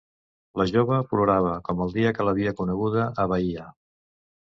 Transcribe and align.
La 0.59 0.63
jove 0.69 0.95
plorava, 1.11 1.51
com 1.67 1.83
el 1.85 1.93
dia 1.97 2.13
que 2.19 2.25
l'havia 2.29 2.53
coneguda 2.63 3.05
a 3.25 3.27
Baia. 3.33 3.67